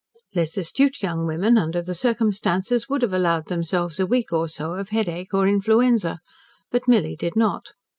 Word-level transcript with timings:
Less 0.33 0.57
astute 0.57 1.03
young 1.03 1.27
women, 1.27 1.59
under 1.59 1.79
the 1.79 1.93
circumstances, 1.93 2.89
would 2.89 3.03
have 3.03 3.13
allowed 3.13 3.49
themselves 3.49 3.99
a 3.99 4.05
week 4.07 4.33
or 4.33 4.47
so 4.49 4.73
of 4.73 4.89
headache 4.89 5.31
or 5.31 5.47
influenza, 5.47 6.21
but 6.71 6.87
Milly 6.87 7.15
did 7.15 7.35
not. 7.35 7.73